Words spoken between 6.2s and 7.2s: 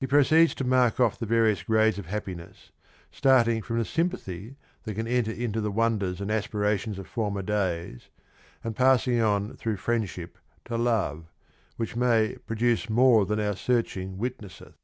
and aspirations of